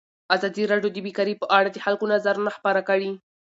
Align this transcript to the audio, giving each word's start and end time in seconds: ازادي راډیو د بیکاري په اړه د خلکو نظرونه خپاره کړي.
ازادي 0.35 0.63
راډیو 0.71 0.91
د 0.93 0.97
بیکاري 1.05 1.33
په 1.39 1.45
اړه 1.57 1.69
د 1.71 1.77
خلکو 1.85 2.05
نظرونه 2.13 2.49
خپاره 2.57 2.81
کړي. 2.89 3.11